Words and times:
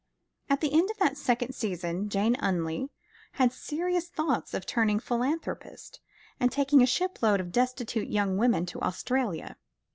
At 0.49 0.61
the 0.61 0.73
end 0.73 0.89
of 0.89 0.97
that 0.97 1.15
second 1.15 1.53
season, 1.53 2.09
Jane 2.09 2.35
Umleigh 2.39 2.89
had 3.33 3.53
serious 3.53 4.07
thoughts 4.07 4.55
of 4.55 4.65
turning 4.65 4.97
philanthropist, 4.99 5.99
and 6.39 6.51
taking 6.51 6.81
a 6.81 6.87
shipload 6.87 7.39
of 7.39 7.51
destitute 7.51 8.07
young 8.07 8.35
women 8.35 8.65
to 8.65 8.81
Australia. 8.81 9.57